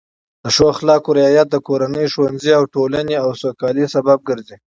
د 0.43 0.45
ښو 0.55 0.65
اخلاقو 0.73 1.15
رعایت 1.19 1.47
د 1.51 1.55
کورنۍ، 1.67 2.05
ښوونځي 2.13 2.51
او 2.59 2.63
ټولنې 2.75 3.15
د 3.19 3.25
سوکالۍ 3.41 3.85
سبب 3.95 4.19
ګرځي. 4.29 4.55